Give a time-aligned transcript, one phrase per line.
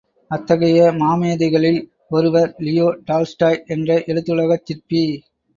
[0.31, 1.79] அத்தகைய மாமேதைகளில்
[2.09, 5.03] ஒருவர் Leo Tolstoy என்ற எழுத்துலகச் சிற்பி.